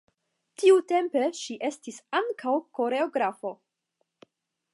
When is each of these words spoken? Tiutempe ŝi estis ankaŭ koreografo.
Tiutempe 0.61 1.27
ŝi 1.41 1.57
estis 1.69 2.01
ankaŭ 2.23 2.57
koreografo. 2.79 3.55